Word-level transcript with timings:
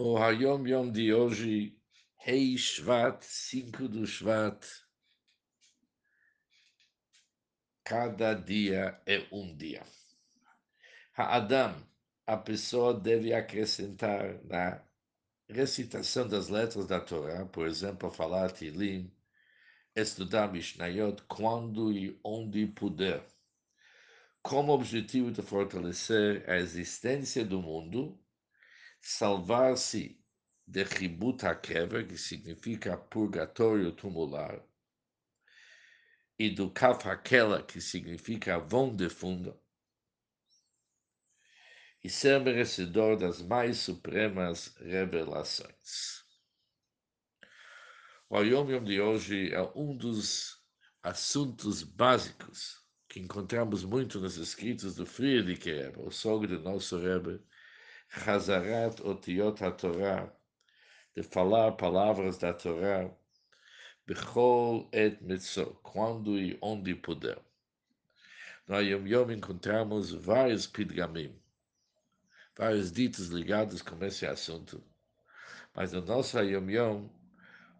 O 0.00 0.16
Hayom 0.16 0.64
Yom 0.64 0.92
de 0.92 1.12
hoje, 1.12 1.76
Rei 2.18 2.56
Shvat, 2.56 3.20
5 3.20 3.88
do 3.88 4.06
Shvat. 4.06 4.64
Cada 7.82 8.32
dia 8.32 9.02
é 9.04 9.26
um 9.32 9.56
dia. 9.56 9.84
Adam, 11.16 11.84
a 12.24 12.36
pessoa 12.36 12.94
deve 12.94 13.34
acrescentar 13.34 14.40
na 14.44 14.80
recitação 15.48 16.28
das 16.28 16.48
letras 16.48 16.86
da 16.86 17.00
Torá, 17.00 17.44
por 17.46 17.66
exemplo, 17.66 18.08
falar 18.08 18.52
Tilim, 18.52 19.12
estudar 19.96 20.52
Mishnayot 20.52 21.24
quando 21.24 21.90
e 21.90 22.16
onde 22.22 22.68
puder, 22.68 23.26
como 24.42 24.70
objetivo 24.70 25.32
de 25.32 25.42
fortalecer 25.42 26.48
a 26.48 26.56
existência 26.56 27.44
do 27.44 27.60
mundo 27.60 28.16
salvar-se 29.00 30.22
de 30.66 30.82
Ribut 30.82 31.44
HaKever, 31.44 32.06
que 32.06 32.18
significa 32.18 32.96
purgatório 32.96 33.92
tumular, 33.92 34.62
e 36.38 36.50
do 36.50 36.70
Kaf 36.70 37.08
HaKela, 37.08 37.62
que 37.62 37.80
significa 37.80 38.58
vão 38.58 38.94
de 38.94 39.08
fundo, 39.08 39.58
e 42.04 42.08
ser 42.10 42.40
merecedor 42.40 43.16
das 43.16 43.42
mais 43.42 43.78
supremas 43.78 44.76
revelações. 44.76 46.22
O 48.30 48.42
Yom 48.42 48.70
Yom 48.70 48.84
de 48.84 49.00
hoje 49.00 49.52
é 49.54 49.62
um 49.74 49.96
dos 49.96 50.62
assuntos 51.02 51.82
básicos 51.82 52.86
que 53.08 53.18
encontramos 53.18 53.84
muito 53.84 54.20
nos 54.20 54.36
escritos 54.36 54.94
do 54.94 55.06
Friedrich 55.06 55.64
Rebbe, 55.64 56.02
o 56.02 56.10
sogro 56.10 56.58
do 56.58 56.62
nosso 56.62 56.98
Rebbe, 56.98 57.42
Hazarat 58.10 59.00
Otiot 59.00 59.60
HaTorah, 59.62 60.32
de 61.14 61.22
falar 61.22 61.72
palavras 61.72 62.38
da 62.38 62.54
Torá, 62.54 63.10
Bechol 64.06 64.88
et 64.92 65.20
Mitzvah, 65.20 65.74
quando 65.82 66.38
e 66.38 66.58
onde 66.62 66.94
puder. 66.94 67.38
No 68.66 68.80
Yom 68.80 69.06
Yom 69.06 69.30
encontramos 69.30 70.12
vários 70.12 70.66
pidgamim, 70.66 71.38
vários 72.56 72.90
ditos 72.90 73.28
ligados 73.28 73.82
com 73.82 74.02
esse 74.04 74.26
assunto. 74.26 74.82
Mas 75.74 75.92
no 75.92 76.00
nosso 76.00 76.38
Yom 76.40 76.70
Yom, 76.70 77.08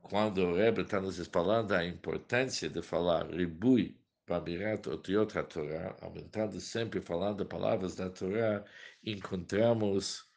quando 0.02 0.38
o 0.42 0.54
Rebbe 0.54 0.82
está 0.82 1.00
nos 1.00 1.18
falando 1.28 1.72
a 1.72 1.84
importância 1.84 2.68
de 2.68 2.82
falar 2.82 3.30
ribui, 3.30 3.98
Bamirat 4.28 4.86
Otiot 4.86 5.38
HaTorah, 5.38 5.96
aumentando 6.02 6.60
sempre 6.60 7.00
falando 7.00 7.46
palavras 7.46 7.96
da 7.96 8.10
Torá, 8.10 8.62
encontramos 9.02 10.28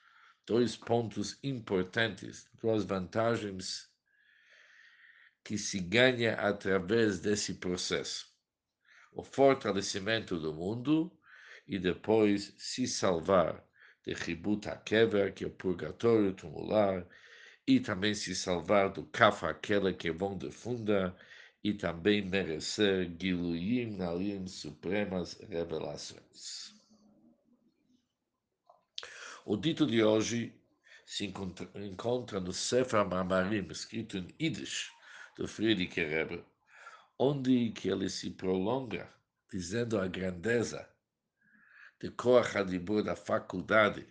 dois 0.45 0.78
pontos 0.78 1.38
importantes, 1.44 2.50
duas 2.62 2.86
vantagens 2.86 3.92
que 5.44 5.58
se 5.58 5.80
ganha 5.80 6.36
através 6.36 7.19
desse 7.19 7.56
processo. 7.56 8.34
O 9.12 9.23
fortalecimento 9.23 10.39
do 10.39 10.53
mundo 10.53 11.12
e 11.67 11.78
depois 11.78 12.53
se 12.58 12.88
salvar 12.88 13.62
de 14.06 14.14
Ribut 14.14 14.69
HaKever, 14.69 15.34
que 15.34 15.44
é 15.44 15.47
o 15.47 15.52
purgatório 15.52 16.34
tumular, 16.34 17.06
e 17.67 17.80
também 17.80 18.14
se 18.14 18.34
salvar 18.36 18.89
do 18.89 19.06
Kaf 19.06 19.45
aquela 19.45 19.94
que 19.94 20.08
é 20.08 20.14
bom 20.14 20.38
de 20.38 20.50
funda, 20.50 21.16
e 21.64 21.73
também 21.73 22.28
merecer 22.28 23.12
Giluyim 23.20 23.98
Nalim 23.98 24.48
supremas 24.48 25.34
revelações. 25.42 26.73
O 29.45 29.56
dito 29.56 29.86
de 29.86 30.03
hoje 30.03 30.53
se 31.06 31.26
encontra, 31.26 31.70
encontra 31.76 32.40
no 32.40 32.53
Sefer 32.53 33.06
Mamarim, 33.06 33.68
escrito 33.70 34.18
em 34.18 34.34
Yiddish, 34.40 34.92
do 35.36 35.48
Friedrich 35.48 36.00
Rebbe, 36.00 36.44
onde 37.18 37.72
que 37.72 37.90
ele 37.90 38.09
se 38.09 38.31
prolonga, 38.31 39.12
dizendo 39.52 40.00
a 40.00 40.08
grandeza 40.08 40.88
de 42.00 42.09
Koach 42.09 42.58
Hadibur, 42.58 43.03
da 43.03 43.16
faculdade 43.16 44.08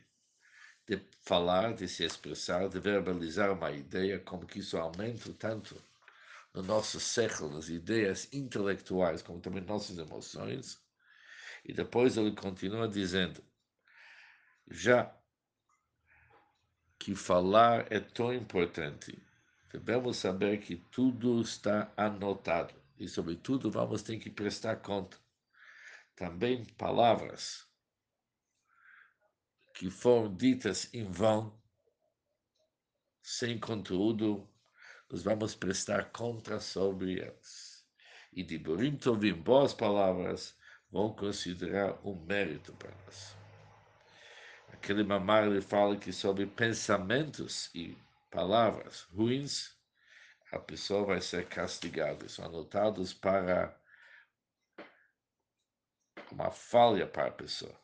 de 0.87 1.01
falar, 1.23 1.75
de 1.75 1.89
se 1.89 2.05
expressar, 2.05 2.69
de 2.69 2.79
verbalizar 2.79 3.53
uma 3.53 3.71
ideia, 3.71 4.19
como 4.21 4.47
que 4.47 4.61
isso 4.61 4.77
aumenta 4.77 5.33
tanto 5.33 5.81
no 6.55 6.63
nosso 6.63 6.99
século, 6.99 7.55
nas 7.55 7.69
ideias 7.69 8.33
intelectuais, 8.33 9.23
como 9.23 9.41
também 9.41 9.63
nossas 9.63 9.99
emoções. 9.99 10.83
E 11.65 11.73
depois 11.73 12.17
ele 12.17 12.35
continua 12.35 12.89
dizendo, 12.89 13.45
já 14.69 15.15
que 16.99 17.15
falar 17.15 17.91
é 17.93 18.01
tão 18.01 18.33
importante, 18.35 19.17
devemos 19.73 20.17
saber 20.17 20.59
que 20.59 20.77
tudo 20.77 21.41
está 21.41 21.93
anotado 21.97 22.75
e, 22.99 23.09
sobretudo, 23.09 23.71
vamos 23.71 24.03
ter 24.03 24.19
que 24.19 24.31
prestar 24.31 24.77
conta. 24.77 25.17
Também 26.15 26.65
palavras 26.77 27.67
que 29.75 29.91
foram 29.91 30.35
ditas 30.37 30.93
em 30.93 31.11
vão, 31.11 31.59
sem 33.23 33.59
conteúdo, 33.59 34.47
nós 35.11 35.23
vamos 35.23 35.55
prestar 35.55 36.11
conta 36.13 36.61
sobre 36.61 37.21
elas. 37.21 37.85
E 38.33 38.45
de 38.45 38.57
Burim 38.57 38.97
Tovim, 38.97 39.33
boas 39.33 39.75
palavras, 39.75 40.57
vão 40.91 41.13
considerar 41.13 41.99
um 42.07 42.15
mérito 42.15 42.73
para 42.75 42.91
nós. 43.05 43.37
Aquele 44.73 45.03
mamar 45.03 45.47
ele 45.47 45.61
fala 45.61 45.97
que 45.97 46.13
sobre 46.13 46.47
pensamentos 46.47 47.75
e 47.75 47.99
palavras 48.31 49.03
ruins, 49.13 49.77
a 50.53 50.59
pessoa 50.59 51.05
vai 51.05 51.21
ser 51.21 51.47
castigada. 51.49 52.29
São 52.29 52.45
anotados 52.45 53.13
para 53.13 53.77
uma 56.31 56.51
falha 56.51 57.07
para 57.07 57.27
a 57.27 57.33
pessoa. 57.33 57.75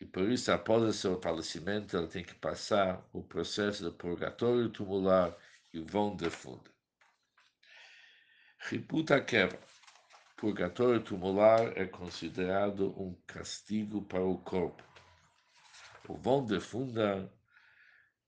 E 0.00 0.04
por 0.04 0.28
isso, 0.30 0.52
após 0.52 0.82
o 0.82 0.92
seu 0.92 1.20
falecimento, 1.20 1.96
ela 1.96 2.06
tem 2.06 2.22
que 2.22 2.34
passar 2.34 3.02
o 3.12 3.22
processo 3.22 3.88
de 3.88 3.96
purgatório 3.96 4.68
tumular 4.68 5.34
e 5.72 5.80
vão 5.80 6.14
de 6.14 6.28
fundo. 6.28 6.70
Riputa 8.58 9.20
quebra. 9.20 9.60
Purgatório 10.36 11.02
tumular 11.02 11.76
é 11.78 11.86
considerado 11.86 12.94
um 13.00 13.14
castigo 13.26 14.02
para 14.02 14.22
o 14.22 14.38
corpo. 14.38 14.82
O 16.08 16.16
vão 16.16 16.44
de 16.44 16.60
funda 16.60 17.32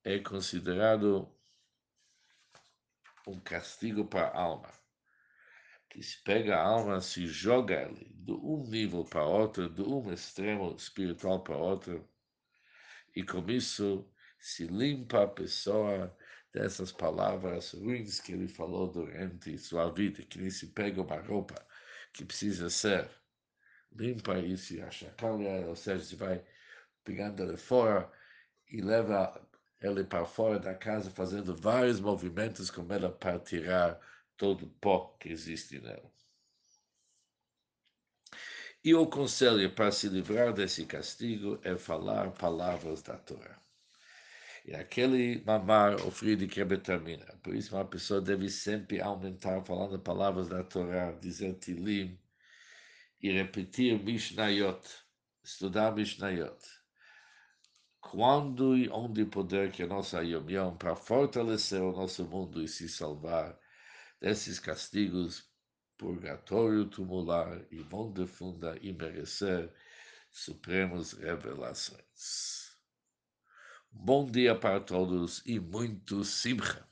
é 0.03 0.17
considerado 0.17 1.31
um 3.27 3.39
castigo 3.39 4.05
para 4.05 4.27
a 4.27 4.41
alma. 4.41 4.69
Que 5.89 6.03
se 6.03 6.21
pega 6.23 6.55
a 6.55 6.63
alma, 6.63 7.01
se 7.01 7.25
joga 7.27 7.85
ali, 7.85 8.11
de 8.13 8.31
um 8.31 8.63
nível 8.67 9.03
para 9.03 9.25
outro, 9.25 9.69
de 9.69 9.81
um 9.81 10.11
extremo 10.13 10.75
espiritual 10.75 11.43
para 11.43 11.57
outro, 11.57 12.07
e 13.15 13.23
com 13.23 13.49
isso 13.49 14.07
se 14.39 14.67
limpa 14.67 15.23
a 15.23 15.27
pessoa 15.27 16.15
dessas 16.53 16.91
palavras 16.91 17.73
ruins 17.73 18.19
que 18.19 18.33
ele 18.33 18.47
falou 18.47 18.87
durante 18.87 19.57
sua 19.57 19.91
vida, 19.91 20.23
que 20.23 20.39
nem 20.39 20.49
se 20.49 20.67
pega 20.67 21.01
uma 21.01 21.19
roupa 21.19 21.55
que 22.13 22.23
precisa 22.23 22.69
ser 22.69 23.09
limpa 23.91 24.37
e 24.37 24.57
se 24.57 24.81
achacalha, 24.81 25.67
ou 25.67 25.75
seja, 25.75 26.03
se 26.03 26.15
vai 26.15 26.43
pegando 27.03 27.43
ele 27.43 27.57
fora 27.57 28.11
e 28.69 28.81
leva 28.81 29.41
ele 29.81 30.03
para 30.03 30.25
fora 30.25 30.59
da 30.59 30.75
casa, 30.75 31.09
fazendo 31.09 31.55
vários 31.55 31.99
movimentos 31.99 32.69
com 32.69 32.85
ela 32.93 33.11
para 33.11 33.39
tirar 33.39 33.99
todo 34.39 34.65
o 34.65 34.69
pó 34.81 35.15
que 35.19 35.29
existe 35.29 35.79
nela. 35.79 36.11
E 38.83 38.95
o 38.95 39.05
conselho 39.05 39.69
para 39.75 39.91
se 39.91 40.09
livrar 40.09 40.53
desse 40.53 40.85
castigo 40.85 41.59
é 41.63 41.77
falar 41.77 42.31
palavras 42.31 43.03
da 43.03 43.17
Torá. 43.17 43.59
E 44.65 44.73
aquele 44.73 45.43
mamar, 45.45 45.95
o 46.07 46.09
Friedrich 46.09 46.55
Rebbe 46.57 46.77
termina. 46.77 47.25
Por 47.43 47.53
isso, 47.53 47.75
uma 47.75 47.85
pessoa 47.85 48.21
deve 48.21 48.49
sempre 48.49 49.01
aumentar 49.01 49.61
falando 49.63 49.99
palavras 49.99 50.47
da 50.47 50.63
Torá, 50.63 51.11
dizer 51.11 51.55
Tilim 51.59 52.17
e 53.21 53.31
repetir 53.31 54.01
Mishnayot, 54.01 54.81
estudar 55.43 55.93
Mishnayot 55.93 56.57
quando 57.99 58.75
e 58.77 58.89
onde 58.89 59.25
puder 59.25 59.71
que 59.71 59.83
a 59.83 59.87
nossa 59.87 60.23
Yom 60.23 60.49
Yom, 60.49 60.75
para 60.77 60.95
fortalecer 60.95 61.81
o 61.81 61.91
nosso 61.91 62.25
mundo 62.25 62.63
e 62.63 62.67
se 62.67 62.87
salvar 62.87 63.57
desses 64.19 64.59
castigos, 64.59 65.49
purgatório 65.97 66.85
tumular 66.85 67.61
e 67.71 67.81
vão 67.81 68.11
de 68.11 68.25
funda 68.25 68.77
e 68.81 68.93
merecer 68.93 69.71
supremos 70.31 71.13
revelações. 71.13 72.77
Bom 73.91 74.25
dia 74.25 74.55
para 74.55 74.79
todos 74.79 75.41
e 75.45 75.59
muito 75.59 76.23
simcha. 76.23 76.88